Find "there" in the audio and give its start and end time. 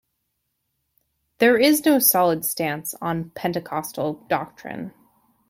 1.37-1.59